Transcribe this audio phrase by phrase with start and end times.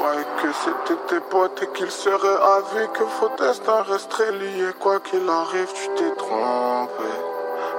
[0.00, 4.70] croyais que c'était tes potes et qu'ils seraient avec que faut destin resterait lié.
[4.78, 7.10] Quoi qu'il arrive, tu t'es trompé.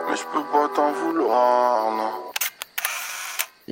[0.08, 2.30] Mais je peux pas t'en vouloir, non.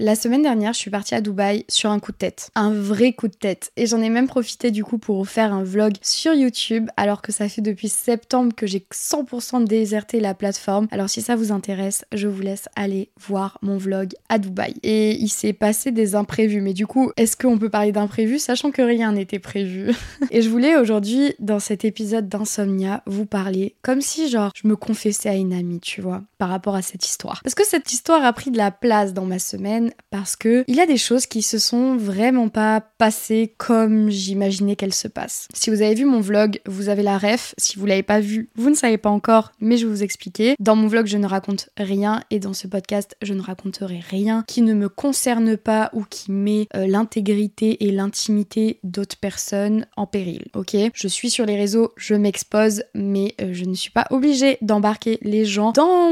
[0.02, 2.52] La semaine dernière, je suis partie à Dubaï sur un coup de tête.
[2.56, 3.74] Un vrai coup de tête.
[3.76, 7.34] Et j'en ai même profité du coup pour faire un vlog sur YouTube, alors que
[7.34, 10.88] ça fait depuis septembre que j'ai 100% déserté la plateforme.
[10.92, 14.74] Alors si ça vous intéresse, je vous laisse aller voir mon vlog à Dubaï.
[14.84, 16.62] Et il s'est passé des imprévus.
[16.62, 19.94] Mais du coup, est-ce qu'on peut parler d'imprévus, sachant que rien n'était prévu?
[20.32, 24.78] Et je voulais aujourd'hui, dans cet épisode d'Insomnia, vous parler comme si genre je me
[24.78, 27.42] confessais à une amie, tu vois, par rapport à cette histoire.
[27.44, 30.76] Parce que cette histoire a pris de la place dans ma semaine parce que il
[30.76, 35.48] y a des choses qui se sont vraiment pas passées comme j'imaginais qu'elles se passent.
[35.54, 37.54] Si vous avez vu mon vlog, vous avez la ref.
[37.58, 40.56] Si vous l'avez pas vu, vous ne savez pas encore, mais je vais vous expliquer.
[40.60, 44.44] Dans mon vlog, je ne raconte rien et dans ce podcast, je ne raconterai rien
[44.48, 50.06] qui ne me concerne pas ou qui met euh, l'intégrité et l'intimité d'autres personnes en
[50.06, 50.46] péril.
[50.56, 50.76] Ok?
[50.94, 55.20] Je suis sur les réseaux, je m'expose, mais euh, je ne suis pas obligée d'embarquer
[55.22, 56.10] les gens dans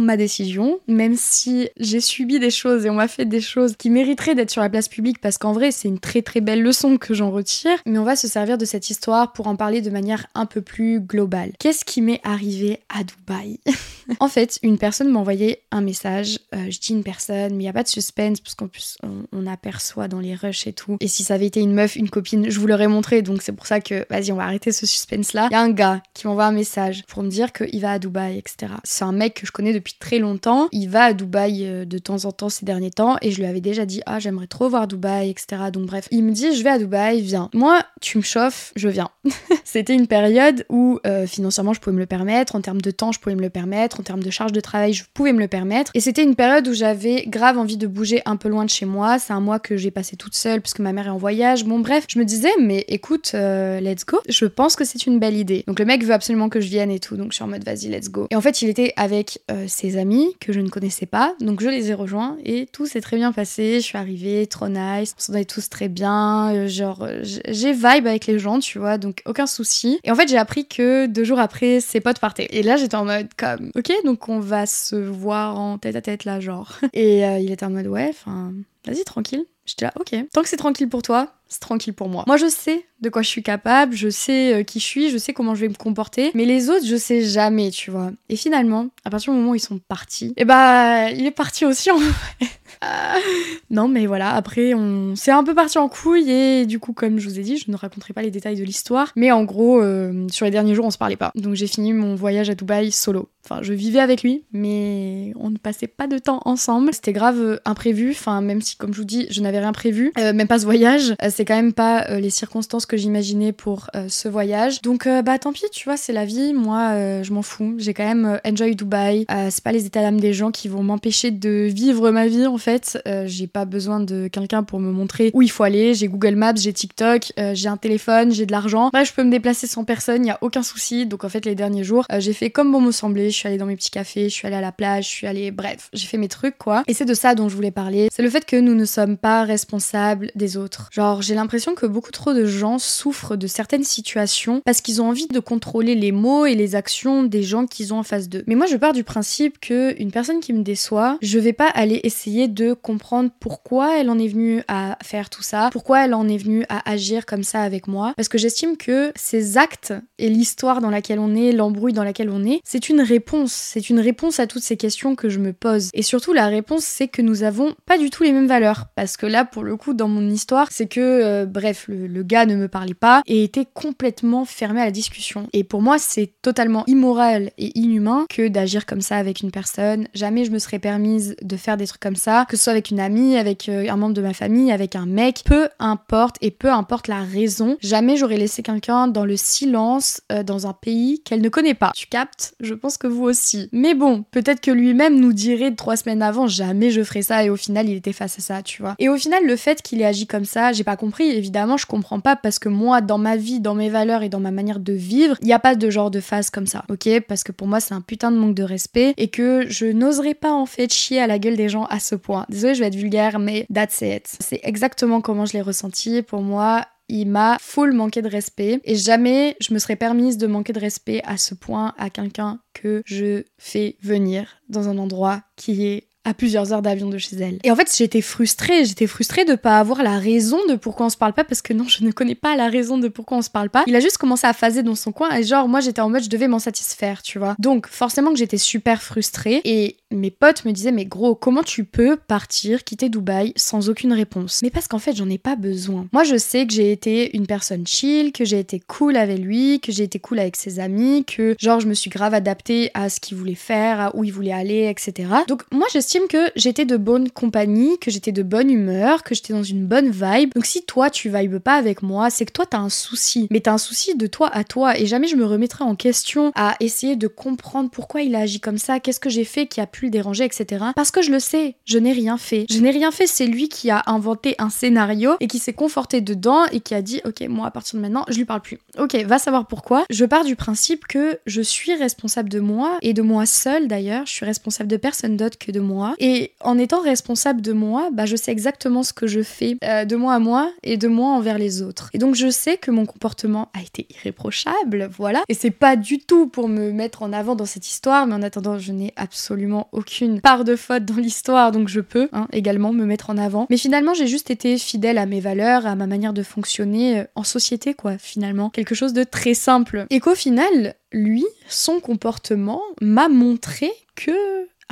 [0.00, 3.90] ma décision, même si j'ai subi des choses et on m'a fait des choses qui
[3.90, 6.98] mériteraient d'être sur la place publique parce qu'en vrai, c'est une très très belle leçon
[6.98, 7.78] que j'en retire.
[7.86, 10.60] Mais on va se servir de cette histoire pour en parler de manière un peu
[10.60, 11.52] plus globale.
[11.58, 13.60] Qu'est-ce qui m'est arrivé à Dubaï?
[14.20, 16.38] En fait, une personne m'a envoyé un message.
[16.54, 18.96] Euh, je dis une personne, mais il n'y a pas de suspense parce qu'en plus,
[19.02, 20.96] on, aperçoit dans les rushs et tout.
[21.00, 23.20] Et si ça avait été une meuf, une copine, je vous l'aurais montré.
[23.20, 25.48] Donc c'est pour ça que, vas-y, on va arrêter ce suspense-là.
[25.50, 27.98] Il y a un gars qui m'envoie un message pour me dire qu'il va à
[27.98, 28.74] Dubaï, etc.
[28.84, 30.68] C'est un mec que je connais depuis très longtemps.
[30.70, 33.46] Il va à Dubaï euh, de temps en temps ces derniers temps et je lui
[33.46, 36.62] avais déjà dit ah j'aimerais trop voir Dubaï etc donc bref il me dit je
[36.62, 39.10] vais à Dubaï viens moi tu me chauffes je viens
[39.64, 43.12] c'était une période où euh, financièrement je pouvais me le permettre en termes de temps
[43.12, 45.48] je pouvais me le permettre en termes de charge de travail je pouvais me le
[45.48, 48.70] permettre et c'était une période où j'avais grave envie de bouger un peu loin de
[48.70, 51.10] chez moi c'est un mois que j'ai passé toute seule parce que ma mère est
[51.10, 54.84] en voyage bon bref je me disais mais écoute euh, let's go je pense que
[54.84, 57.32] c'est une belle idée donc le mec veut absolument que je vienne et tout donc
[57.32, 59.96] je suis en mode vas-y let's go et en fait il était avec euh, ses
[59.96, 63.16] amis que je ne connaissais pas donc je les ai rejoints et tout s'est très
[63.16, 63.80] bien passé.
[63.80, 65.14] Je suis arrivée, trop nice.
[65.16, 66.52] On s'entendait tous très bien.
[66.54, 70.00] Euh, genre, j'ai vibe avec les gens, tu vois, donc aucun souci.
[70.04, 72.48] Et en fait, j'ai appris que deux jours après, ses potes partaient.
[72.50, 73.70] Et là, j'étais en mode comme,
[74.04, 76.78] donc on va se voir en tête à tête là, genre.
[76.92, 78.52] Et euh, il était en mode, ouais, enfin,
[78.86, 79.44] vas-y, tranquille.
[79.64, 80.14] J'étais là, ok.
[80.32, 82.24] Tant que c'est tranquille pour toi, c'est tranquille pour moi.
[82.26, 85.18] Moi, je sais de quoi je suis capable, je sais euh, qui je suis, je
[85.18, 88.12] sais comment je vais me comporter, mais les autres, je sais jamais, tu vois.
[88.28, 91.32] Et finalement, à partir du moment où ils sont partis, et eh bah, il est
[91.32, 92.46] parti aussi en fait.
[93.70, 97.18] non, mais voilà, après, on c'est un peu parti en couille et du coup, comme
[97.18, 99.82] je vous ai dit, je ne raconterai pas les détails de l'histoire, mais en gros,
[99.82, 101.32] euh, sur les derniers jours, on se parlait pas.
[101.34, 103.28] Donc j'ai fini mon voyage à Dubaï solo.
[103.44, 106.94] Enfin, je vivais avec lui, mais on ne passait pas de temps ensemble.
[106.94, 110.12] C'était grave euh, imprévu, enfin, même si, comme je vous dis, je n'avais rien prévu,
[110.16, 114.82] même pas ce voyage, quand même pas les circonstances que j'imaginais pour ce voyage.
[114.82, 116.54] Donc, bah tant pis, tu vois, c'est la vie.
[116.54, 117.74] Moi, je m'en fous.
[117.78, 119.26] J'ai quand même enjoy Dubaï.
[119.50, 122.58] c'est pas les états d'âme des gens qui vont m'empêcher de vivre ma vie en
[122.58, 123.02] fait.
[123.06, 125.94] Euh, j'ai pas besoin de quelqu'un pour me montrer où il faut aller.
[125.94, 128.90] J'ai Google Maps, j'ai TikTok, euh, j'ai un téléphone, j'ai de l'argent.
[128.92, 131.06] Bref, je peux me déplacer sans personne, il y a aucun souci.
[131.06, 133.30] Donc en fait, les derniers jours, euh, j'ai fait comme bon me semblait.
[133.30, 135.26] Je suis allée dans mes petits cafés, je suis allée à la plage, je suis
[135.26, 135.50] allée.
[135.50, 136.82] Bref, j'ai fait mes trucs quoi.
[136.86, 138.08] Et c'est de ça dont je voulais parler.
[138.12, 140.88] C'est le fait que nous ne sommes pas responsables des autres.
[140.92, 145.08] Genre, j'ai l'impression que beaucoup trop de gens souffrent de certaines situations parce qu'ils ont
[145.08, 148.44] envie de contrôler les mots et les actions des gens qu'ils ont en face d'eux.
[148.46, 151.68] Mais moi, je pars du principe que une personne qui me déçoit, je vais pas
[151.68, 156.12] aller essayer de comprendre pourquoi elle en est venue à faire tout ça, pourquoi elle
[156.12, 159.94] en est venue à agir comme ça avec moi, parce que j'estime que ces actes
[160.18, 163.88] et l'histoire dans laquelle on est, l'embrouille dans laquelle on est, c'est une réponse, c'est
[163.88, 165.88] une réponse à toutes ces questions que je me pose.
[165.94, 169.16] Et surtout, la réponse, c'est que nous avons pas du tout les mêmes valeurs, parce
[169.16, 172.56] que là, pour le coup, dans mon histoire, c'est que, euh, bref, le, gars ne
[172.56, 175.48] me parlait pas et était complètement fermé à la discussion.
[175.52, 180.08] Et pour moi, c'est totalement immoral et inhumain que d'agir comme ça avec une personne.
[180.14, 182.90] Jamais je me serais permise de faire des trucs comme ça, que ce soit avec
[182.90, 186.50] une amie, avec euh, un membre de ma famille, avec un mec, peu importe et
[186.50, 191.22] peu importe la raison, jamais j'aurais laissé quelqu'un dans le silence euh, dans un pays
[191.24, 191.92] qu'elle ne connaît pas.
[191.94, 192.54] Tu captes?
[192.60, 193.68] Je pense que vous aussi.
[193.72, 197.50] Mais bon, peut-être que lui-même nous dirait trois semaines avant, jamais je ferais ça et
[197.50, 198.94] au final il était face à ça, tu vois.
[198.98, 202.20] Et au final, le fait qu'il ait agi comme ça, j'ai pas Évidemment, je comprends
[202.20, 204.92] pas parce que moi, dans ma vie, dans mes valeurs et dans ma manière de
[204.92, 207.20] vivre, il n'y a pas de genre de phase comme ça, ok?
[207.26, 210.34] Parce que pour moi, c'est un putain de manque de respect et que je n'oserais
[210.34, 212.46] pas en fait chier à la gueule des gens à ce point.
[212.48, 214.36] Désolée, je vais être vulgaire, mais that's it.
[214.40, 216.22] C'est exactement comment je l'ai ressenti.
[216.22, 220.46] Pour moi, il m'a full manqué de respect et jamais je me serais permise de
[220.46, 225.42] manquer de respect à ce point à quelqu'un que je fais venir dans un endroit
[225.56, 227.58] qui est à plusieurs heures d'avion de chez elle.
[227.64, 231.10] Et en fait, j'étais frustrée, j'étais frustrée de pas avoir la raison de pourquoi on
[231.10, 233.42] se parle pas parce que non, je ne connais pas la raison de pourquoi on
[233.42, 233.84] se parle pas.
[233.86, 236.22] Il a juste commencé à phaser dans son coin et genre moi j'étais en mode
[236.22, 237.56] je devais m'en satisfaire, tu vois.
[237.58, 241.84] Donc forcément que j'étais super frustrée et mes potes me disaient mais gros, comment tu
[241.84, 244.60] peux partir, quitter Dubaï sans aucune réponse?
[244.62, 246.06] Mais parce qu'en fait, j'en ai pas besoin.
[246.12, 249.80] Moi, je sais que j'ai été une personne chill, que j'ai été cool avec lui,
[249.80, 253.08] que j'ai été cool avec ses amis, que genre je me suis grave adaptée à
[253.08, 255.28] ce qu'il voulait faire, à où il voulait aller, etc.
[255.48, 259.52] Donc moi, j'estime que j'étais de bonne compagnie, que j'étais de bonne humeur, que j'étais
[259.52, 260.52] dans une bonne vibe.
[260.54, 263.46] Donc si toi, tu vibes pas avec moi, c'est que toi, t'as un souci.
[263.50, 266.52] Mais t'as un souci de toi à toi et jamais je me remettrai en question
[266.54, 269.80] à essayer de comprendre pourquoi il a agi comme ça, qu'est-ce que j'ai fait qui
[269.80, 270.84] a pu le déranger, etc.
[270.94, 272.66] Parce que je le sais, je n'ai rien fait.
[272.70, 276.20] Je n'ai rien fait, c'est lui qui a inventé un scénario et qui s'est conforté
[276.20, 278.78] dedans et qui a dit ok moi à partir de maintenant je lui parle plus.
[278.98, 280.04] Ok, va savoir pourquoi.
[280.10, 284.26] Je pars du principe que je suis responsable de moi et de moi seule d'ailleurs.
[284.26, 286.14] Je suis responsable de personne d'autre que de moi.
[286.18, 290.04] Et en étant responsable de moi, bah je sais exactement ce que je fais euh,
[290.04, 292.10] de moi à moi et de moi envers les autres.
[292.12, 295.42] Et donc je sais que mon comportement a été irréprochable, voilà.
[295.48, 298.42] Et c'est pas du tout pour me mettre en avant dans cette histoire, mais en
[298.42, 302.92] attendant je n'ai absolument aucune part de faute dans l'histoire, donc je peux hein, également
[302.92, 303.66] me mettre en avant.
[303.70, 307.24] Mais finalement j'ai juste été fidèle à mes valeurs, à ma manière de fonctionner euh,
[307.34, 308.70] en société, quoi, finalement.
[308.70, 310.06] Quelque chose de très simple.
[310.10, 314.32] Et qu'au final, lui, son comportement m'a montré que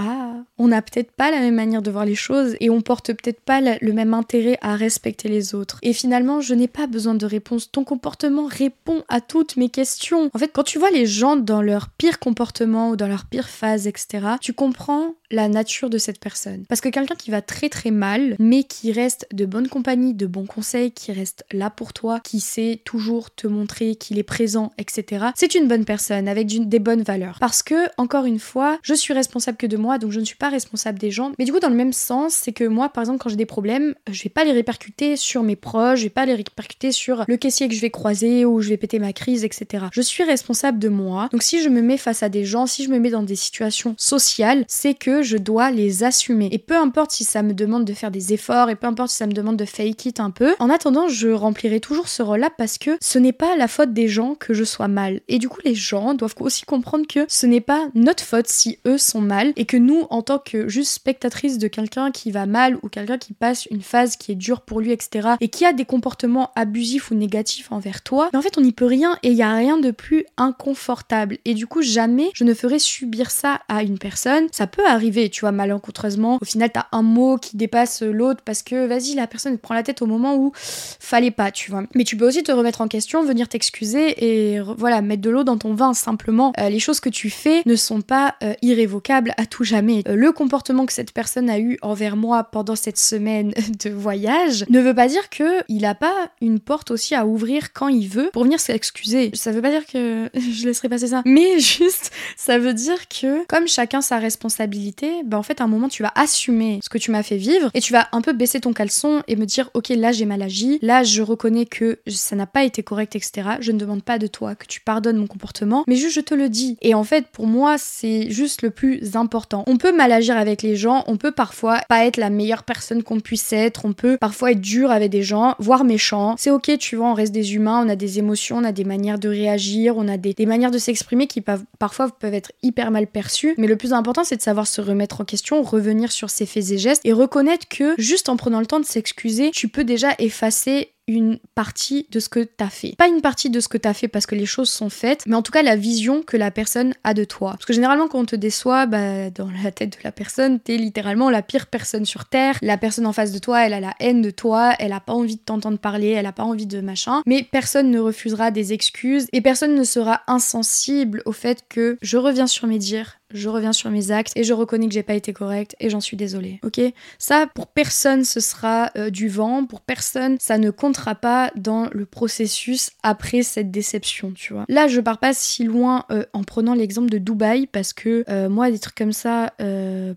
[0.02, 3.12] ah, on n'a peut-être pas la même manière de voir les choses et on porte
[3.12, 5.78] peut-être pas le même intérêt à respecter les autres.
[5.82, 7.70] Et finalement, je n'ai pas besoin de réponse.
[7.70, 10.30] Ton comportement répond à toutes mes questions.
[10.32, 13.50] En fait, quand tu vois les gens dans leur pire comportement ou dans leur pire
[13.50, 16.64] phase, etc., tu comprends la nature de cette personne.
[16.68, 20.26] Parce que quelqu'un qui va très très mal, mais qui reste de bonne compagnie, de
[20.26, 24.72] bons conseils, qui reste là pour toi, qui sait toujours te montrer qu'il est présent,
[24.78, 27.38] etc., c'est une bonne personne avec des bonnes valeurs.
[27.40, 30.36] Parce que, encore une fois, je suis responsable que de moi, donc je ne suis
[30.36, 31.32] pas responsable des gens.
[31.38, 33.46] Mais du coup, dans le même sens, c'est que moi, par exemple, quand j'ai des
[33.46, 37.24] problèmes, je vais pas les répercuter sur mes proches, je vais pas les répercuter sur
[37.26, 39.86] le caissier que je vais croiser ou je vais péter ma crise, etc.
[39.92, 41.28] Je suis responsable de moi.
[41.32, 43.36] Donc si je me mets face à des gens, si je me mets dans des
[43.36, 46.48] situations sociales, c'est que je dois les assumer.
[46.52, 49.16] Et peu importe si ça me demande de faire des efforts et peu importe si
[49.16, 52.50] ça me demande de fake it un peu, en attendant, je remplirai toujours ce rôle-là
[52.56, 55.20] parce que ce n'est pas la faute des gens que je sois mal.
[55.28, 58.78] Et du coup, les gens doivent aussi comprendre que ce n'est pas notre faute si
[58.86, 62.46] eux sont mal et que nous, en tant que juste spectatrice de quelqu'un qui va
[62.46, 65.64] mal ou quelqu'un qui passe une phase qui est dure pour lui, etc., et qui
[65.64, 69.18] a des comportements abusifs ou négatifs envers toi, mais en fait, on n'y peut rien
[69.22, 71.38] et il n'y a rien de plus inconfortable.
[71.44, 74.46] Et du coup, jamais je ne ferai subir ça à une personne.
[74.52, 76.38] Ça peut arriver tu vois, malencontreusement.
[76.40, 79.74] Au final, t'as un mot qui dépasse l'autre parce que, vas-y, la personne te prend
[79.74, 81.84] la tête au moment où fallait pas, tu vois.
[81.94, 85.44] Mais tu peux aussi te remettre en question, venir t'excuser et voilà, mettre de l'eau
[85.44, 85.94] dans ton vin.
[85.94, 90.02] Simplement, euh, les choses que tu fais ne sont pas euh, irrévocables à tout jamais.
[90.08, 93.52] Euh, le comportement que cette personne a eu envers moi pendant cette semaine
[93.84, 97.72] de voyage ne veut pas dire que il a pas une porte aussi à ouvrir
[97.72, 99.30] quand il veut pour venir s'excuser.
[99.34, 103.44] Ça veut pas dire que je laisserai passer ça, mais juste ça veut dire que
[103.46, 106.98] comme chacun sa responsabilité bah en fait à un moment tu vas assumer ce que
[106.98, 109.70] tu m'as fait vivre et tu vas un peu baisser ton caleçon et me dire
[109.74, 113.48] ok là j'ai mal agi, là je reconnais que ça n'a pas été correct etc.
[113.60, 116.34] Je ne demande pas de toi que tu pardonnes mon comportement, mais juste je te
[116.34, 116.76] le dis.
[116.82, 119.64] Et en fait pour moi c'est juste le plus important.
[119.66, 123.02] On peut mal agir avec les gens, on peut parfois pas être la meilleure personne
[123.02, 126.34] qu'on puisse être, on peut parfois être dur avec des gens, voire méchant.
[126.38, 128.84] C'est ok tu vois, on reste des humains, on a des émotions, on a des
[128.84, 132.52] manières de réagir, on a des, des manières de s'exprimer qui peuvent, parfois peuvent être
[132.62, 136.12] hyper mal perçues, mais le plus important c'est de savoir se remettre en question, revenir
[136.12, 139.50] sur ses faits et gestes et reconnaître que juste en prenant le temps de s'excuser,
[139.52, 142.94] tu peux déjà effacer une partie de ce que t'as fait.
[142.96, 145.34] Pas une partie de ce que t'as fait parce que les choses sont faites, mais
[145.34, 147.52] en tout cas la vision que la personne a de toi.
[147.52, 150.76] Parce que généralement quand on te déçoit, bah, dans la tête de la personne, t'es
[150.76, 152.58] littéralement la pire personne sur Terre.
[152.62, 155.12] La personne en face de toi, elle a la haine de toi, elle a pas
[155.12, 157.22] envie de t'entendre parler, elle a pas envie de machin.
[157.26, 162.16] Mais personne ne refusera des excuses et personne ne sera insensible au fait que je
[162.16, 165.14] reviens sur mes dires, je reviens sur mes actes et je reconnais que j'ai pas
[165.14, 166.60] été correcte et j'en suis désolée.
[166.64, 166.80] Ok?
[167.18, 169.64] Ça, pour personne, ce sera euh, du vent.
[169.64, 170.70] Pour personne, ça ne
[171.14, 174.64] pas dans le processus après cette déception, tu vois.
[174.68, 178.48] Là, je pars pas si loin euh, en prenant l'exemple de Dubaï parce que euh,
[178.48, 179.52] moi, des trucs comme ça,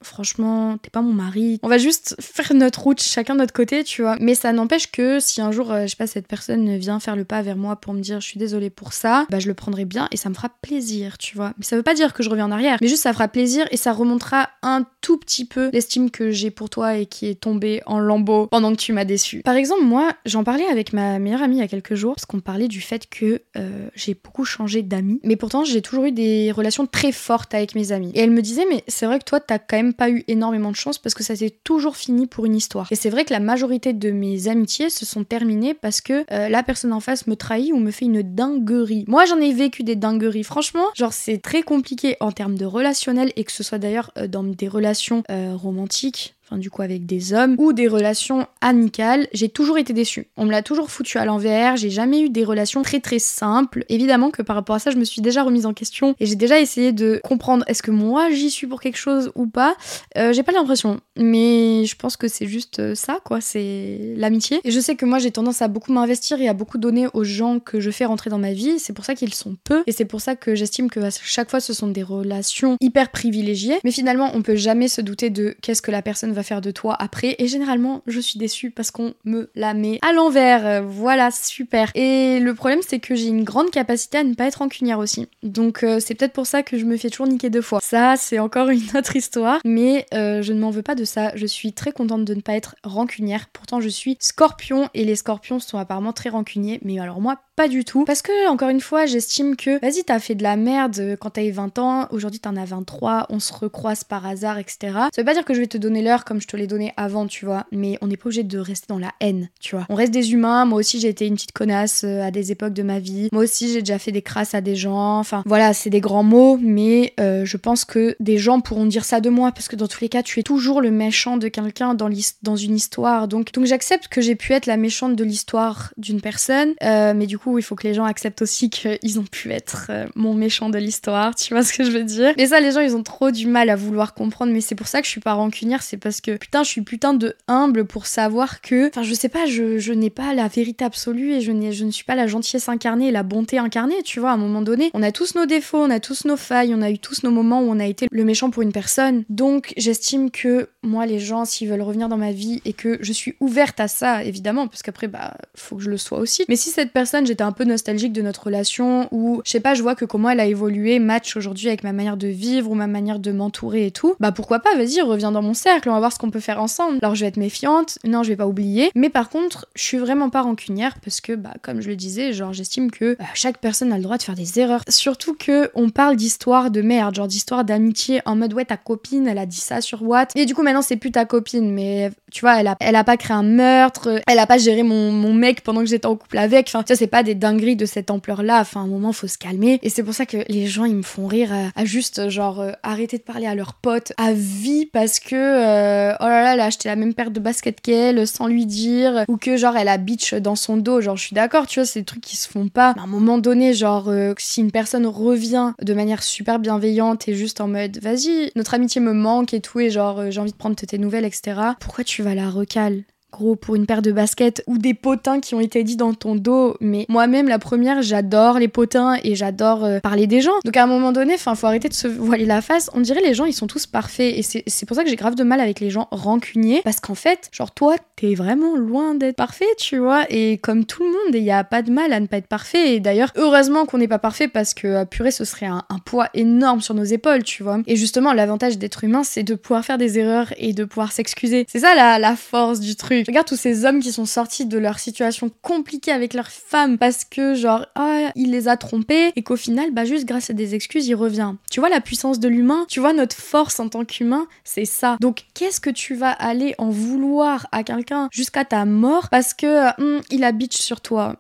[0.02, 1.60] franchement, t'es pas mon mari.
[1.63, 4.16] On va juste faire notre route, chacun de notre côté, tu vois.
[4.20, 7.25] Mais ça n'empêche que si un jour, je sais pas, cette personne vient faire le
[7.25, 9.86] pas vers moi pour me dire je suis désolée pour ça, bah je le prendrai
[9.86, 11.54] bien et ça me fera plaisir, tu vois.
[11.58, 13.66] Mais ça veut pas dire que je reviens en arrière, mais juste ça fera plaisir
[13.72, 17.40] et ça remontera un tout petit peu l'estime que j'ai pour toi et qui est
[17.40, 19.42] tombée en lambeaux pendant que tu m'as déçu.
[19.44, 22.25] Par exemple, moi, j'en parlais avec ma meilleure amie il y a quelques jours, parce
[22.25, 26.12] qu'on parlait du fait que euh, j'ai beaucoup changé d'amis, mais pourtant j'ai toujours eu
[26.12, 28.12] des relations très fortes avec mes amis.
[28.13, 30.72] Et elle me disait, mais c'est vrai que toi, t'as quand même pas eu énormément
[30.72, 32.88] de chance parce que ça s'est toujours fini pour une histoire.
[32.91, 36.50] Et c'est vrai que la majorité de mes amitiés se sont terminées parce que euh,
[36.50, 39.05] la personne en face me trahit ou me fait une dinguerie.
[39.08, 40.43] Moi, j'en ai vécu des dingueries.
[40.43, 44.27] Franchement, genre, c'est très compliqué en termes de relationnel et que ce soit d'ailleurs euh,
[44.27, 49.77] dans des relations romantiques du coup avec des hommes, ou des relations amicales, j'ai toujours
[49.77, 50.27] été déçue.
[50.38, 53.86] On me l'a toujours foutu à l'envers, j'ai jamais eu des relations très très simples.
[53.89, 56.36] Évidemment que par rapport à ça, je me suis déjà remise en question et j'ai
[56.36, 59.75] déjà essayé de comprendre est-ce que moi j'y suis pour quelque chose ou pas?
[60.17, 64.60] Euh, j'ai pas l'impression, mais je pense que c'est juste euh, ça, quoi, c'est l'amitié.
[64.63, 67.24] Et je sais que moi j'ai tendance à beaucoup m'investir et à beaucoup donner aux
[67.24, 69.91] gens que je fais rentrer dans ma vie, c'est pour ça qu'ils sont peu et
[69.91, 73.79] c'est pour ça que j'estime que à chaque fois ce sont des relations hyper privilégiées,
[73.83, 76.72] mais finalement on peut jamais se douter de qu'est-ce que la personne va faire de
[76.72, 77.36] toi après.
[77.40, 80.84] Et généralement, je suis déçue parce qu'on me la met à l'envers.
[80.84, 81.92] Voilà, super.
[81.96, 85.28] Et le problème, c'est que j'ai une grande capacité à ne pas être rancunière aussi.
[85.42, 87.80] Donc euh, c'est peut-être pour ça que je me fais toujours niquer deux fois.
[87.82, 89.60] Ça, c'est encore une autre histoire.
[89.66, 91.32] Mais euh, je ne m'en veux pas de ça.
[91.36, 93.48] Je suis très contente de ne pas être rancunière.
[93.52, 96.80] Pourtant, je suis scorpion et les scorpions sont apparemment très rancuniers.
[96.84, 98.05] Mais alors moi, pas du tout.
[98.05, 101.43] Parce que, encore une fois, j'estime que, vas-y, t'as fait de la merde quand t'as
[101.43, 104.77] eu 20 ans, aujourd'hui t'en as 23, on se recroise par hasard, etc.
[105.13, 106.93] Ça veut pas dire que je vais te donner l'heure comme je te l'ai donné
[106.98, 109.86] avant, tu vois, mais on n'est pas obligé de rester dans la haine, tu vois.
[109.89, 112.74] On reste des humains, moi aussi j'ai été une petite connasse euh, à des époques
[112.74, 115.74] de ma vie, moi aussi j'ai déjà fait des crasses à des gens, enfin voilà,
[115.74, 119.29] c'est des grands mots, mais euh, je pense que des gens pourront dire ça de
[119.29, 122.10] moi, parce que dans tous les cas, tu es toujours le méchant de quelqu'un dans,
[122.55, 126.74] une histoire, donc, donc j'accepte que j'ai pu être la méchante de l'histoire d'une personne,
[126.83, 129.88] euh, mais du coup, il faut que les gens acceptent aussi qu'ils ont pu être
[129.90, 132.34] euh, mon méchant de l'histoire, tu vois ce que je veux dire?
[132.38, 134.88] Et ça, les gens, ils ont trop du mal à vouloir comprendre, mais c'est pour
[134.88, 137.86] ça que je suis pas rancunière, c'est parce que putain, je suis putain de humble
[137.86, 141.42] pour savoir que, enfin, je sais pas, je, je n'ai pas la vérité absolue et
[141.42, 144.38] je, je ne suis pas la gentillesse incarnée la bonté incarnée, tu vois, à un
[144.38, 147.00] moment donné, on a tous nos défauts, on a tous nos failles, on a eu
[147.00, 149.24] tous nos moments où on a été le méchant pour une personne.
[149.30, 153.14] Donc, j'estime que moi, les gens, s'ils veulent revenir dans ma vie et que je
[153.14, 156.44] suis ouverte à ça, évidemment, parce qu'après, bah, faut que je le sois aussi.
[156.50, 159.74] Mais si cette personne, j'étais un peu nostalgique de notre relation ou je sais pas,
[159.74, 162.75] je vois que comment elle a évolué match aujourd'hui avec ma manière de vivre ou
[162.75, 165.94] ma manière de m'entourer et tout, bah pourquoi pas, vas-y, reviens dans mon cercle, on
[165.94, 167.00] va voir ce qu'on peut faire ensemble.
[167.02, 169.98] Alors je vais être méfiante, non, je vais pas oublier, mais par contre, je suis
[169.98, 173.58] vraiment pas rancunière parce que bah comme je le disais, genre j'estime que bah, chaque
[173.58, 174.84] personne a le droit de faire des erreurs.
[174.88, 179.28] Surtout que on parle d'histoire de merde, genre d'histoire d'amitié en mode ouais ta copine,
[179.28, 182.12] elle a dit ça sur Watt et du coup maintenant c'est plus ta copine, mais
[182.32, 185.12] tu vois, elle a, elle a pas créé un meurtre, elle a pas géré mon,
[185.12, 187.75] mon mec pendant que j'étais en couple avec, enfin tu vois c'est pas des dingueries
[187.75, 188.62] de cette ampleur-là.
[188.62, 189.80] Enfin, à un moment, faut se calmer.
[189.82, 192.72] Et c'est pour ça que les gens, ils me font rire à, juste, genre, euh,
[192.84, 196.60] arrêter de parler à leurs potes à vie parce que, euh, oh là là, elle
[196.60, 199.25] a acheté la même paire de baskets qu'elle sans lui dire.
[199.27, 201.01] Ou que, genre, elle a bitch dans son dos.
[201.01, 202.92] Genre, je suis d'accord, tu vois, c'est des trucs qui se font pas.
[202.98, 207.36] à un moment donné, genre, euh, si une personne revient de manière super bienveillante et
[207.36, 210.58] juste en mode, vas-y, notre amitié me manque et tout, et genre, j'ai envie de
[210.58, 211.60] prendre tes nouvelles, etc.
[211.80, 213.03] Pourquoi tu vas la recal
[213.34, 216.36] gros pour une paire de baskets ou des potins qui ont été dit dans ton
[216.36, 216.78] dos.
[216.80, 220.54] Mais moi-même, la première, j'adore les potins et j'adore euh, parler des gens.
[220.63, 222.90] Donc à un moment donné, enfin, faut arrêter de se voiler la face.
[222.94, 224.34] On dirait les gens, ils sont tous parfaits.
[224.38, 226.82] Et c'est pour ça que j'ai grave de mal avec les gens rancuniers.
[226.84, 230.25] Parce qu'en fait, genre, toi, t'es vraiment loin d'être parfait, tu vois.
[230.30, 232.48] Et comme tout le monde, il n'y a pas de mal à ne pas être
[232.48, 232.96] parfait.
[232.96, 236.28] Et d'ailleurs, heureusement qu'on n'est pas parfait parce que, euh, purée, ce serait un, poids
[236.34, 237.80] énorme sur nos épaules, tu vois.
[237.88, 241.66] Et justement, l'avantage d'être humain, c'est de pouvoir faire des erreurs et de pouvoir s'excuser.
[241.70, 243.23] C'est ça la, la force du truc.
[243.27, 247.25] Regarde tous ces hommes qui sont sortis de leur situation compliquée avec leur femme parce
[247.25, 250.75] que, genre, ah, il les a trompés et qu'au final, bah, juste grâce à des
[250.75, 251.53] excuses, il revient.
[251.70, 252.86] Tu vois la puissance de l'humain?
[252.89, 254.48] Tu vois notre force en tant qu'humain?
[254.63, 255.18] C'est ça.
[255.20, 259.89] Donc, qu'est-ce que tu vas aller en vouloir à quelqu'un jusqu'à ta mort parce que
[260.01, 261.38] hum, il a bitch sur toi?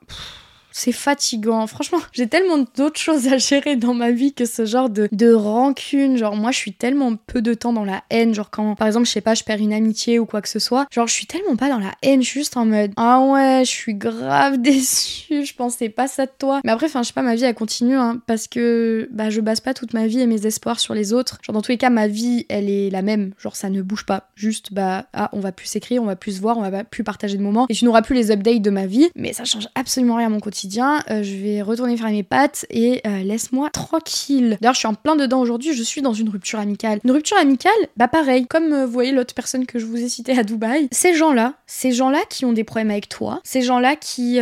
[0.73, 1.65] C'est fatigant.
[1.67, 5.31] Franchement, j'ai tellement d'autres choses à gérer dans ma vie que ce genre de, de
[5.31, 6.17] rancune.
[6.17, 8.33] Genre, moi, je suis tellement peu de temps dans la haine.
[8.33, 10.59] Genre, quand, par exemple, je sais pas, je perds une amitié ou quoi que ce
[10.59, 10.87] soit.
[10.91, 12.21] Genre, je suis tellement pas dans la haine.
[12.21, 15.45] Je suis juste en mode, ah ouais, je suis grave déçue.
[15.45, 16.59] Je pensais pas ça de toi.
[16.65, 19.41] Mais après, enfin, je sais pas, ma vie, elle continue, hein, parce que, bah, je
[19.41, 21.37] base pas toute ma vie et mes espoirs sur les autres.
[21.43, 23.33] Genre, dans tous les cas, ma vie, elle est la même.
[23.37, 24.29] Genre, ça ne bouge pas.
[24.35, 27.03] Juste, bah, ah, on va plus s'écrire, on va plus se voir, on va plus
[27.03, 27.67] partager de moments.
[27.69, 29.09] Et tu n'auras plus les updates de ma vie.
[29.15, 32.65] Mais ça change absolument rien à mon quotidien euh, je vais retourner faire mes pattes
[32.69, 34.57] et euh, laisse-moi tranquille.
[34.61, 36.99] D'ailleurs, je suis en plein dedans aujourd'hui, je suis dans une rupture amicale.
[37.03, 40.37] Une rupture amicale, bah pareil, comme vous voyez l'autre personne que je vous ai citée
[40.37, 44.39] à Dubaï, ces gens-là, ces gens-là qui ont des problèmes avec toi, ces gens-là qui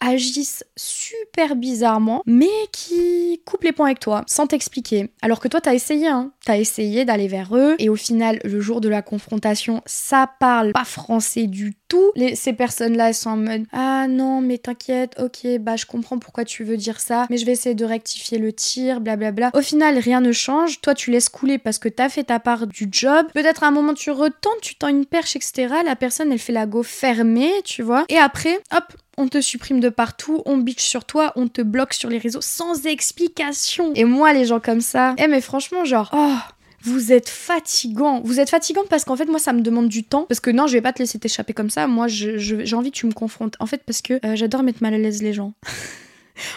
[0.00, 5.10] agissent super bizarrement, mais qui coupent les points avec toi sans t'expliquer.
[5.22, 6.32] Alors que toi, t'as essayé, hein.
[6.44, 10.72] T'as essayé d'aller vers eux et au final, le jour de la confrontation, ça parle
[10.72, 12.12] pas français du tout.
[12.34, 16.44] ces personnes-là, elles sont en mode Ah non, mais t'inquiète, ok, bah je comprends pourquoi
[16.44, 19.50] tu veux dire ça, mais je vais essayer de rectifier le tir, blablabla.
[19.54, 20.80] Au final, rien ne change.
[20.80, 23.26] Toi, tu laisses couler parce que t'as fait ta part du job.
[23.34, 25.68] Peut-être à un moment, tu retentes, tu tends une perche, etc.
[25.84, 28.04] La personne, elle fait la go fermée, tu vois.
[28.08, 28.84] Et après, hop,
[29.16, 32.40] on te supprime de partout, on bitch sur toi, on te bloque sur les réseaux
[32.40, 33.92] sans explication.
[33.94, 36.36] Et moi, les gens comme ça, eh mais franchement, genre, oh,
[36.82, 38.20] vous êtes fatigant.
[38.24, 40.24] Vous êtes fatigante parce qu'en fait, moi, ça me demande du temps.
[40.28, 41.86] Parce que non, je vais pas te laisser t'échapper comme ça.
[41.86, 43.56] Moi, j'ai envie que tu me confrontes.
[43.60, 45.52] En fait, parce que euh, j'adore mettre mal à l'aise les gens.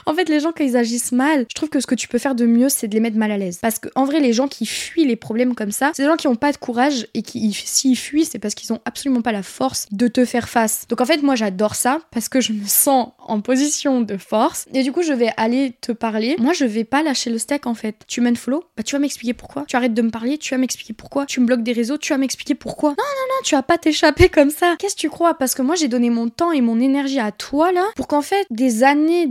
[0.05, 2.17] en fait, les gens, quand ils agissent mal, je trouve que ce que tu peux
[2.17, 3.59] faire de mieux, c'est de les mettre mal à l'aise.
[3.61, 6.27] Parce qu'en vrai, les gens qui fuient les problèmes comme ça, c'est des gens qui
[6.27, 9.43] n'ont pas de courage et qui, s'ils fuient, c'est parce qu'ils ont absolument pas la
[9.43, 10.85] force de te faire face.
[10.89, 14.65] Donc en fait, moi, j'adore ça parce que je me sens en position de force.
[14.73, 16.35] Et du coup, je vais aller te parler.
[16.39, 17.95] Moi, je vais pas lâcher le steak en fait.
[18.07, 19.65] Tu follow Bah, tu vas m'expliquer pourquoi.
[19.67, 21.25] Tu arrêtes de me parler, tu vas m'expliquer pourquoi.
[21.25, 22.89] Tu me bloques des réseaux, tu vas m'expliquer pourquoi.
[22.91, 24.75] Non, non, non, tu vas pas t'échapper comme ça.
[24.79, 25.33] Qu'est-ce que tu crois?
[25.35, 28.21] Parce que moi, j'ai donné mon temps et mon énergie à toi là pour qu'en
[28.21, 29.27] fait, des années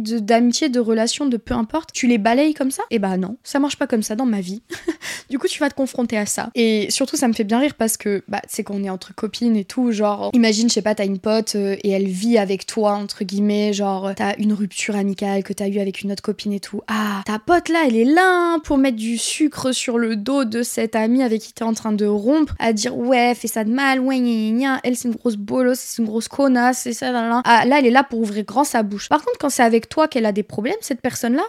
[0.49, 2.83] de, relations, de peu importe, tu les balayes comme ça?
[2.91, 4.63] Eh bah non, ça marche pas comme ça dans ma vie.
[5.31, 6.51] du coup, tu vas te confronter à ça.
[6.55, 9.57] Et surtout, ça me fait bien rire parce que bah, c'est qu'on est entre copines
[9.57, 9.93] et tout.
[9.93, 13.25] Genre, imagine, je sais pas, t'as une pote euh, et elle vit avec toi, entre
[13.25, 13.73] guillemets.
[13.73, 16.81] Genre, t'as une rupture amicale que t'as eu avec une autre copine et tout.
[16.89, 20.45] Ah, ta pote là, elle est là hein, pour mettre du sucre sur le dos
[20.45, 23.65] de cette amie avec qui t'es en train de rompre, à dire ouais, fais ça
[23.65, 26.93] de mal, ouais, gna, gna, elle c'est une grosse bolos, c'est une grosse connasse, c'est
[26.93, 27.43] ça, là, là.
[27.45, 29.09] Ah, là, elle est là pour ouvrir grand sa bouche.
[29.09, 31.45] Par contre, quand c'est avec toi qu'elle a des problèmes, cette personne-là,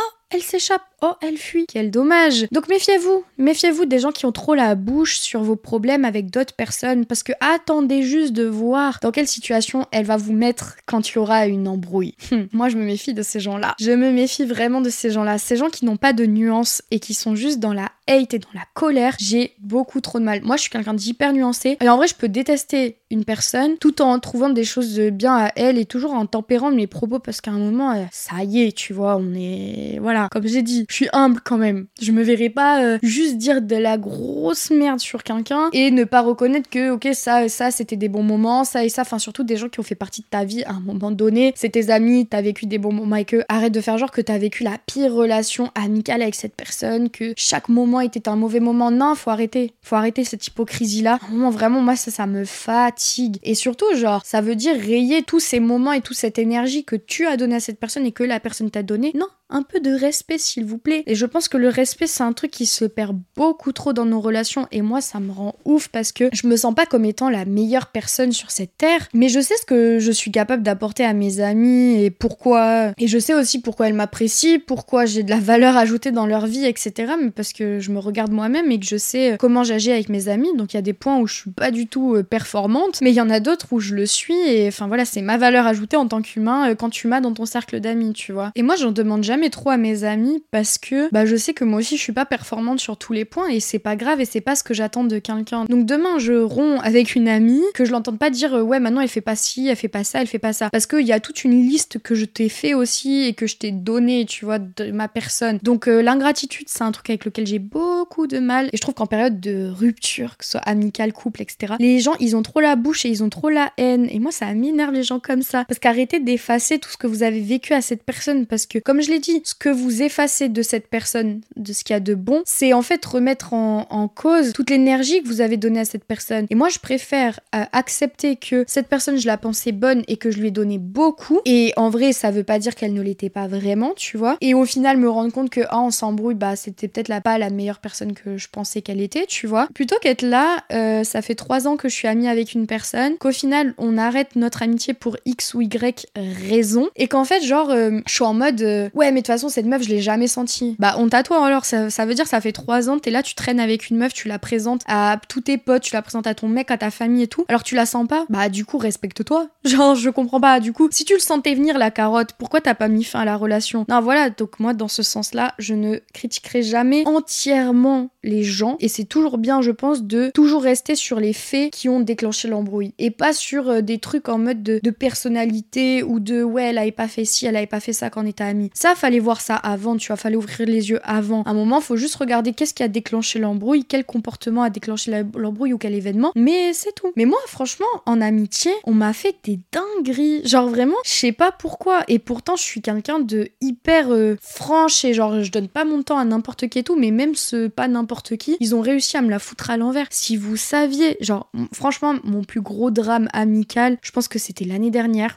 [0.00, 0.82] oh, elle s'échappe.
[1.06, 1.66] Oh, elle fuit.
[1.68, 2.46] Quel dommage.
[2.50, 3.24] Donc méfiez-vous.
[3.36, 7.22] Méfiez-vous des gens qui ont trop la bouche sur vos problèmes avec d'autres personnes parce
[7.22, 11.18] que attendez juste de voir dans quelle situation elle va vous mettre quand il y
[11.18, 12.14] aura une embrouille.
[12.32, 13.74] Hum, moi, je me méfie de ces gens-là.
[13.78, 15.36] Je me méfie vraiment de ces gens-là.
[15.38, 18.38] Ces gens qui n'ont pas de nuances et qui sont juste dans la hate et
[18.38, 19.14] dans la colère.
[19.18, 20.40] J'ai beaucoup trop de mal.
[20.42, 21.76] Moi, je suis quelqu'un d'hyper nuancé.
[21.80, 25.36] Et en vrai, je peux détester une personne tout en trouvant des choses de bien
[25.36, 28.62] à elle et toujours en tempérant mes propos parce qu'à un moment, euh, ça y
[28.62, 29.98] est, tu vois, on est.
[30.00, 31.86] Voilà, comme j'ai dit, je suis humble quand même.
[32.00, 36.04] Je me verrai pas euh, juste dire de la grosse merde sur quelqu'un et ne
[36.04, 39.02] pas reconnaître que, ok, ça, ça, c'était des bons moments, ça et ça.
[39.02, 41.52] Enfin, surtout des gens qui ont fait partie de ta vie à un moment donné.
[41.56, 43.42] C'est tes amis, t'as vécu des bons moments avec eux.
[43.48, 47.34] Arrête de faire genre que t'as vécu la pire relation amicale avec cette personne, que
[47.36, 48.92] chaque moment était un mauvais moment.
[48.92, 49.74] Non, faut arrêter.
[49.82, 51.18] Faut arrêter cette hypocrisie-là.
[51.28, 53.38] moment, vraiment, moi, ça, ça me fatigue.
[53.42, 56.94] Et surtout, genre, ça veut dire rayer tous ces moments et toute cette énergie que
[56.94, 59.10] tu as donné à cette personne et que la personne t'a donné.
[59.16, 61.04] Non, un peu de respect, s'il vous plaît.
[61.06, 64.04] Et je pense que le respect, c'est un truc qui se perd beaucoup trop dans
[64.04, 64.66] nos relations.
[64.72, 67.44] Et moi, ça me rend ouf parce que je me sens pas comme étant la
[67.44, 69.08] meilleure personne sur cette terre.
[69.14, 72.92] Mais je sais ce que je suis capable d'apporter à mes amis et pourquoi.
[72.98, 76.46] Et je sais aussi pourquoi elles m'apprécient, pourquoi j'ai de la valeur ajoutée dans leur
[76.46, 77.12] vie, etc.
[77.22, 80.28] Mais parce que je me regarde moi-même et que je sais comment j'agis avec mes
[80.28, 80.54] amis.
[80.56, 83.10] Donc il y a des points où je suis pas du tout euh, performante, mais
[83.12, 84.34] il y en a d'autres où je le suis.
[84.48, 87.32] Et enfin voilà, c'est ma valeur ajoutée en tant qu'humain euh, quand tu m'as dans
[87.32, 88.50] ton cercle d'amis, tu vois.
[88.56, 91.64] Et moi, j'en demande jamais trop à mes amis parce que bah, je sais que
[91.64, 94.24] moi aussi je suis pas performante sur tous les points et c'est pas grave et
[94.24, 95.64] c'est pas ce que j'attends de quelqu'un.
[95.64, 99.08] Donc demain je romps avec une amie, que je l'entende pas dire ouais maintenant elle
[99.08, 100.70] fait pas ci, elle fait pas ça, elle fait pas ça.
[100.70, 103.56] Parce qu'il y a toute une liste que je t'ai fait aussi et que je
[103.56, 105.58] t'ai donné, tu vois, de ma personne.
[105.62, 108.94] Donc euh, l'ingratitude c'est un truc avec lequel j'ai beaucoup de mal et je trouve
[108.94, 112.60] qu'en période de rupture, que ce soit amicale, couple, etc., les gens ils ont trop
[112.60, 115.42] la bouche et ils ont trop la haine et moi ça m'énerve les gens comme
[115.42, 115.64] ça.
[115.66, 119.00] Parce qu'arrêtez d'effacer tout ce que vous avez vécu à cette personne parce que comme
[119.00, 122.14] je l'ai ce que vous effacez de cette personne, de ce qu'il y a de
[122.14, 123.84] bon, c'est en fait remettre en,
[124.14, 126.46] cause toute l'énergie que vous avez donnée à cette personne.
[126.50, 130.30] Et moi, je préfère euh, accepter que cette personne, je la pensais bonne et que
[130.30, 131.40] je lui ai donné beaucoup.
[131.46, 134.36] Et en vrai, ça veut pas dire qu'elle ne l'était pas vraiment, tu vois.
[134.40, 137.50] Et au final, me rendre compte que, ah, on s'embrouille, bah, c'était peut-être pas la
[137.50, 139.68] meilleure personne que je pensais qu'elle était, tu vois.
[139.74, 143.16] Plutôt qu'être là, euh, ça fait trois ans que je suis amie avec une personne,
[143.16, 146.90] qu'au final, on arrête notre amitié pour X ou Y raison.
[146.96, 149.66] Et qu'en fait, genre, euh, je suis en mode, ouais, mais de toute façon, cette
[149.66, 150.76] meuf, je l'ai jamais sentie.
[150.78, 153.34] Bah, à toi alors, ça, ça veut dire ça fait trois ans, t'es là, tu
[153.34, 156.34] traînes avec une meuf, tu la présentes à tous tes potes, tu la présentes à
[156.34, 157.44] ton mec, à ta famille et tout.
[157.48, 159.48] Alors tu la sens pas, bah du coup, respecte-toi.
[159.64, 160.60] Genre, je comprends pas.
[160.60, 163.24] Du coup, si tu le sentais venir, la carotte, pourquoi t'as pas mis fin à
[163.24, 163.86] la relation?
[163.88, 168.76] Non, voilà, donc moi, dans ce sens-là, je ne critiquerai jamais entièrement les gens.
[168.80, 172.48] Et c'est toujours bien, je pense, de toujours rester sur les faits qui ont déclenché
[172.48, 172.92] l'embrouille.
[172.98, 176.92] Et pas sur euh, des trucs en mode de, personnalité ou de ouais, elle avait
[176.92, 178.70] pas fait ci, elle avait pas fait ça quand on était amis.
[178.74, 181.42] Ça, fallait voir ça avant, tu vois, fallait ouvrir les yeux avant.
[181.42, 185.24] À un moment, faut juste regarder qu'est-ce qui a déclenché l'embrouille, quel comportement a déclenché
[185.36, 186.32] l'embrouille ou quel événement.
[186.34, 187.12] Mais c'est tout.
[187.14, 190.40] Mais moi, franchement, en amitié, on m'a fait des dingueries.
[190.46, 192.04] Genre vraiment, je sais pas pourquoi.
[192.08, 196.02] Et pourtant, je suis quelqu'un de hyper euh, franche et genre, je donne pas mon
[196.02, 199.18] temps à n'importe qui et tout, mais même ce pas n'importe qui, ils ont réussi
[199.18, 200.06] à me la foutre à l'envers.
[200.08, 204.90] Si vous saviez, genre, franchement, mon plus gros drame amical, je pense que c'était l'année
[204.90, 205.36] dernière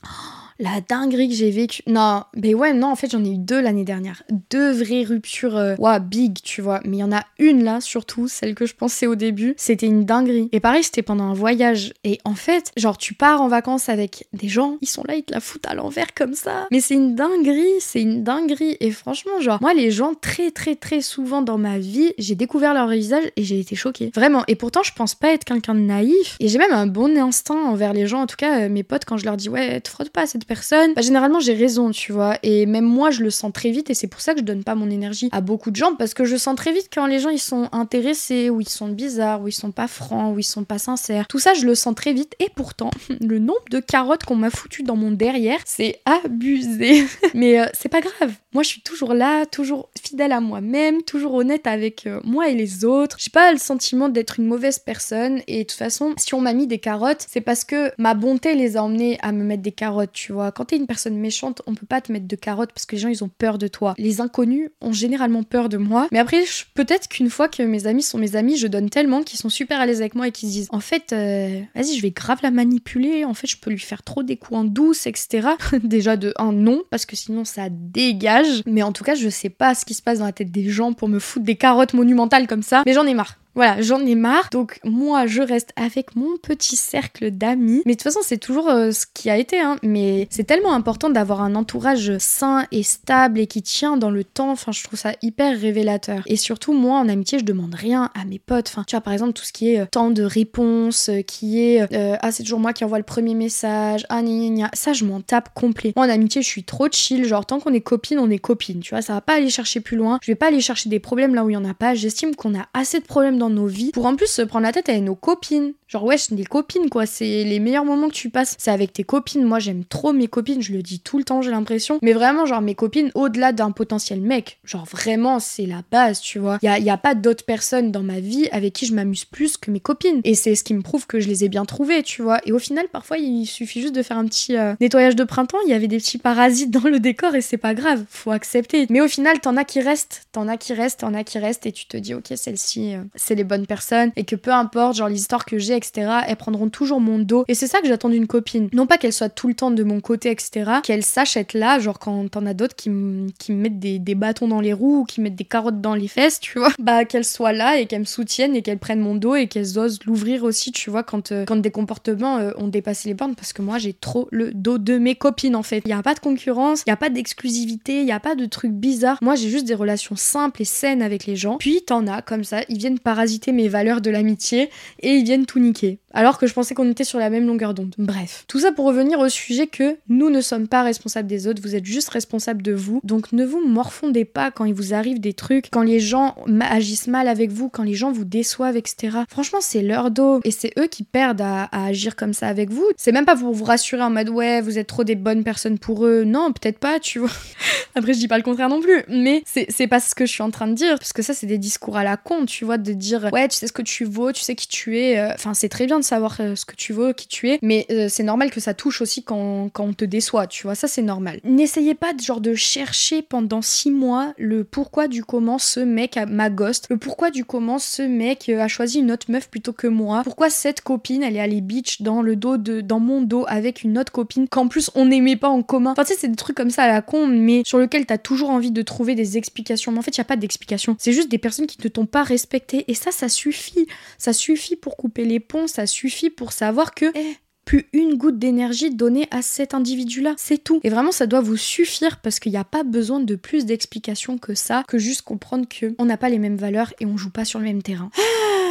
[0.60, 1.82] la dinguerie que j'ai vécue.
[1.88, 4.24] Non, mais ouais, non, en fait, j'en ai eu deux l'année dernière.
[4.50, 6.80] Deux vraies ruptures, euh, big, tu vois.
[6.86, 9.54] Mais il y en a une là, surtout, celle que je pensais au début.
[9.58, 10.50] C'était une dinguerie.
[10.52, 11.93] Et pareil, c'était pendant un voyage.
[12.04, 15.24] Et en fait, genre, tu pars en vacances avec des gens, ils sont là, ils
[15.24, 16.67] te la foutent à l'envers comme ça.
[16.72, 18.78] Mais c'est une dinguerie, c'est une dinguerie.
[18.80, 22.74] Et franchement, genre, moi, les gens, très, très, très souvent dans ma vie, j'ai découvert
[22.74, 24.12] leur visage et j'ai été choquée.
[24.15, 24.43] Vraiment.
[24.48, 26.36] Et pourtant, je pense pas être quelqu'un de naïf.
[26.39, 28.22] Et j'ai même un bon instinct envers les gens.
[28.22, 30.47] En tout cas, euh, mes potes, quand je leur dis, ouais, te frotte pas cette
[30.48, 32.38] personne, bah, généralement j'ai raison, tu vois.
[32.44, 34.64] Et même moi, je le sens très vite et c'est pour ça que je donne
[34.64, 37.20] pas mon énergie à beaucoup de gens parce que je sens très vite quand les
[37.20, 40.44] gens ils sont intéressés ou ils sont bizarres ou ils sont pas francs ou ils
[40.44, 41.28] sont pas sincères.
[41.28, 44.50] Tout ça, je le sens très vite et pourtant, le nombre de carottes qu'on m'a
[44.50, 47.06] foutu dans mon derrière, c'est abusé.
[47.34, 48.34] Mais euh, c'est pas grave.
[48.54, 52.56] Moi, je suis toujours là, toujours fidèle à moi-même, toujours honnête avec euh, moi et
[52.56, 53.18] les autres.
[53.20, 56.54] J'ai pas le sentiment d'être une mauvaise personne et de toute façon, si on m'a
[56.54, 59.72] mis des carottes, c'est parce que ma bonté les a emmenés à me mettre des
[59.72, 60.37] carottes, tu vois.
[60.56, 63.02] Quand t'es une personne méchante, on peut pas te mettre de carottes parce que les
[63.02, 63.93] gens ils ont peur de toi.
[63.97, 66.08] Les inconnus ont généralement peur de moi.
[66.12, 69.39] Mais après, peut-être qu'une fois que mes amis sont mes amis, je donne tellement qu'ils
[69.39, 72.12] sont super à l'aise avec moi et qu'ils disent en fait, euh, vas-y, je vais
[72.12, 73.26] grave la manipuler.
[73.26, 75.50] En fait, je peux lui faire trop des coups en douce, etc.
[75.84, 78.63] Déjà de un non parce que sinon ça dégage.
[78.65, 80.69] Mais en tout cas, je sais pas ce qui se passe dans la tête des
[80.69, 82.84] gens pour me foutre des carottes monumentales comme ça.
[82.86, 83.38] Mais j'en ai marre.
[83.58, 84.50] Voilà, j'en ai marre.
[84.52, 87.82] Donc moi, je reste avec mon petit cercle d'amis.
[87.88, 89.60] Mais de toute façon, c'est toujours euh, ce qui a été.
[89.60, 89.78] Hein.
[89.82, 94.24] Mais c'est tellement important d'avoir un entourage sain et stable et qui tient dans le
[94.24, 94.52] temps.
[94.52, 96.22] Enfin, je trouve ça hyper révélateur.
[96.28, 98.67] Et surtout, moi, en amitié, je demande rien à mes potes.
[98.70, 101.60] Enfin, tu vois, par exemple, tout ce qui est euh, temps de réponse, euh, qui
[101.60, 101.82] est
[102.22, 105.20] ah, c'est toujours moi qui envoie le premier message, ah, gna, gna, Ça, je m'en
[105.20, 105.93] tape complet.
[105.96, 107.26] Moi, en amitié, je suis trop chill.
[107.26, 108.82] Genre, tant qu'on est copine, on est copine.
[108.82, 110.20] Tu vois, ça va pas aller chercher plus loin.
[110.22, 111.96] Je vais pas aller chercher des problèmes là où il y en a pas.
[111.96, 114.72] J'estime qu'on a assez de problèmes dans nos vies pour en plus se prendre la
[114.72, 115.74] tête avec nos copines.
[115.88, 117.06] Genre, wesh, des copines, quoi.
[117.06, 118.56] C'est les meilleurs moments que tu passes.
[118.58, 119.46] C'est avec tes copines.
[119.46, 120.62] Moi, j'aime trop mes copines.
[120.62, 122.00] Je le dis tout le temps, j'ai l'impression.
[122.02, 124.60] Mais vraiment, genre, mes copines, au-delà d'un potentiel mec.
[124.66, 126.60] Genre, vraiment, c'est la base, tu vois.
[126.62, 129.72] Il y a, pas d'autres personnes dans ma vie avec qui je m'amuse plus que
[129.72, 130.20] mes copines.
[130.26, 132.42] Et c'est ce qui me prouve que je les ai bien trouvées, tu vois.
[132.46, 135.60] Et au final, parfois, il suffit juste de faire un petit euh, nettoyage de printemps.
[135.66, 138.04] Il y avait des petits parasites dans le décor et c'est pas grave.
[138.10, 138.88] Faut accepter.
[138.90, 140.28] Mais au final, t'en as qui restent.
[140.34, 141.66] T'en as qui restent, t'en as qui restent.
[141.66, 143.04] Et tu te dis, ok, celle-ci, euh,
[143.38, 144.12] les bonnes personnes.
[144.15, 147.45] Et que peu importe, genre, les histoires que j'ai, etc., elles prendront toujours mon dos.
[147.47, 148.69] Et c'est ça que j'attends d'une copine.
[148.73, 150.71] Non pas qu'elle soit tout le temps de mon côté, etc.
[150.84, 154.62] Qu'elle sache être là, genre quand t'en as d'autres qui, me mettent des, bâtons dans
[154.62, 156.71] les roues ou qui mettent des carottes dans les fesses, tu vois.
[156.80, 159.78] Bah qu'elle soit là et qu'elle me soutienne et qu'elle prenne mon dos et qu'elle
[159.78, 163.36] osent l'ouvrir aussi, tu vois, quand, euh, quand des comportements euh, ont dépassé les bornes
[163.36, 165.82] parce que moi j'ai trop le dos de mes copines en fait.
[165.86, 168.36] Il y a pas de concurrence, il y a pas d'exclusivité, il y a pas
[168.36, 169.19] de trucs bizarres.
[169.21, 171.58] Moi j'ai juste des relations simples et saines avec les gens.
[171.58, 175.47] Puis t'en as comme ça, ils viennent parasiter mes valeurs de l'amitié et ils viennent
[175.47, 177.93] tout niquer alors que je pensais qu'on était sur la même longueur d'onde.
[177.99, 181.62] Bref, tout ça pour revenir au sujet que nous ne sommes pas responsables des autres,
[181.62, 183.01] vous êtes juste responsables de vous.
[183.03, 187.06] Donc ne vous morfondez pas quand il vous arrive des trucs, quand les gens agissent
[187.06, 189.19] mal avec vous, quand les gens vous déçoivent, etc.
[189.30, 192.88] Franchement, c'est leur dos et c'est eux qui perdent à, agir comme ça avec vous.
[192.97, 195.77] C'est même pas pour vous rassurer en mode ouais, vous êtes trop des bonnes personnes
[195.77, 196.23] pour eux.
[196.23, 197.30] Non, peut-être pas, tu vois.
[197.95, 200.43] Après, je dis pas le contraire non plus, mais c'est pas ce que je suis
[200.43, 202.77] en train de dire, parce que ça, c'est des discours à la con, tu vois,
[202.77, 205.17] de dire ouais, tu sais ce que tu vaux, tu sais qui tu es.
[205.17, 207.60] Euh, enfin, c'est très bien de savoir euh, ce que tu veux, qui tu es,
[207.62, 210.76] mais euh, c'est normal que ça touche aussi quand, quand on te déçoit, tu vois,
[210.76, 211.39] ça c'est normal.
[211.43, 216.17] N'essayez pas de genre de chercher pendant six mois le pourquoi du comment ce mec
[216.28, 219.88] m'a ghost, le pourquoi du comment ce mec a choisi une autre meuf plutôt que
[219.88, 223.46] moi, pourquoi cette copine elle est allée bitch dans le dos de, dans mon dos
[223.48, 225.91] avec une autre copine qu'en plus on n'aimait pas en commun.
[225.91, 228.17] Enfin tu sais c'est des trucs comme ça à la con, mais sur lequel t'as
[228.17, 229.91] toujours envie de trouver des explications.
[229.91, 232.24] Mais en fait il a pas d'explication, c'est juste des personnes qui ne t'ont pas
[232.24, 236.94] respecté et ça ça suffit, ça suffit pour couper les ponts, ça suffit pour savoir
[236.94, 240.36] que eh, plus une goutte d'énergie donnée à cet individu-là.
[240.38, 240.80] C'est tout.
[240.84, 244.38] Et vraiment, ça doit vous suffire parce qu'il n'y a pas besoin de plus d'explications
[244.38, 247.30] que ça, que juste comprendre que on n'a pas les mêmes valeurs et on joue
[247.30, 248.10] pas sur le même terrain.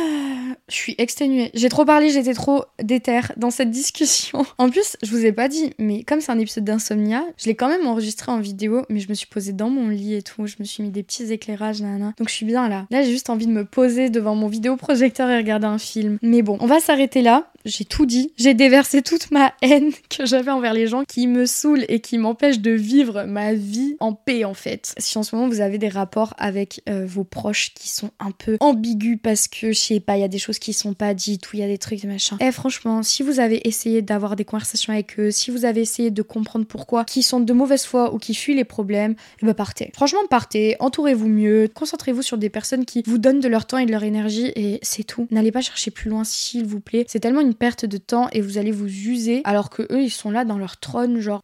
[0.68, 1.50] je suis exténuée.
[1.54, 4.44] J'ai trop parlé, j'étais trop déter dans cette discussion.
[4.58, 7.54] En plus, je vous ai pas dit, mais comme c'est un épisode d'insomnia, je l'ai
[7.54, 10.46] quand même enregistré en vidéo, mais je me suis posée dans mon lit et tout.
[10.46, 12.14] Je me suis mis des petits éclairages, nana.
[12.18, 12.86] Donc je suis bien là.
[12.90, 16.18] Là, j'ai juste envie de me poser devant mon vidéoprojecteur et regarder un film.
[16.22, 18.32] Mais bon, on va s'arrêter là j'ai tout dit.
[18.38, 22.16] J'ai déversé toute ma haine que j'avais envers les gens qui me saoulent et qui
[22.16, 24.94] m'empêchent de vivre ma vie en paix en fait.
[24.98, 28.30] Si en ce moment vous avez des rapports avec euh, vos proches qui sont un
[28.30, 31.14] peu ambigus parce que je sais pas, il y a des choses qui sont pas
[31.14, 32.36] dites ou il y a des trucs de machin.
[32.40, 36.10] Eh franchement, si vous avez essayé d'avoir des conversations avec eux, si vous avez essayé
[36.10, 39.54] de comprendre pourquoi, qui sont de mauvaise foi ou qui fuient les problèmes, eh ben
[39.54, 39.90] partez.
[39.94, 43.86] Franchement, partez, entourez-vous mieux, concentrez-vous sur des personnes qui vous donnent de leur temps et
[43.86, 45.26] de leur énergie et c'est tout.
[45.30, 47.04] N'allez pas chercher plus loin s'il vous plaît.
[47.08, 50.10] C'est tellement une perte de temps et vous allez vous user alors que eux ils
[50.10, 51.42] sont là dans leur trône genre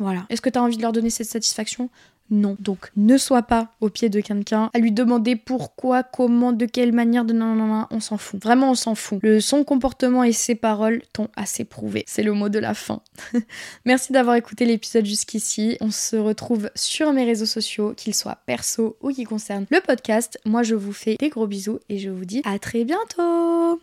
[0.00, 0.24] voilà.
[0.30, 1.90] Est-ce que tu as envie de leur donner cette satisfaction?
[2.30, 2.56] Non.
[2.60, 6.92] Donc ne sois pas au pied de quelqu'un à lui demander pourquoi, comment, de quelle
[6.92, 8.42] manière, de non, non, non, on s'en fout.
[8.42, 9.20] Vraiment, on s'en fout.
[9.40, 12.04] Son comportement et ses paroles t'ont assez prouvé.
[12.06, 13.02] C'est le mot de la fin.
[13.84, 15.76] Merci d'avoir écouté l'épisode jusqu'ici.
[15.80, 20.38] On se retrouve sur mes réseaux sociaux, qu'ils soient perso ou qui concernent le podcast.
[20.44, 23.80] Moi, je vous fais des gros bisous et je vous dis à très bientôt.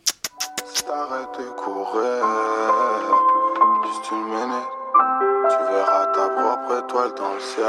[5.46, 7.64] Tu verras ta propre étoile dans le ciel.